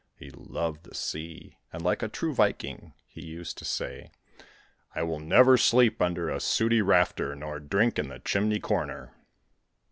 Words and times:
He 0.17 0.31
loved 0.31 0.85
the 0.85 0.95
sea, 0.95 1.59
and, 1.71 1.83
like 1.83 2.01
a 2.01 2.07
true 2.07 2.33
Viking, 2.33 2.95
he 3.05 3.21
used 3.23 3.55
to 3.59 3.65
say: 3.65 4.09
'I 4.95 5.03
will 5.03 5.19
never 5.19 5.57
sleep 5.57 6.01
under 6.01 6.27
a 6.27 6.39
sooty 6.39 6.81
rafter 6.81 7.35
nor 7.35 7.59
drink 7.59 7.99
in 7.99 8.09
the 8.09 8.17
chimney 8.17 8.59
corner.' 8.59 9.13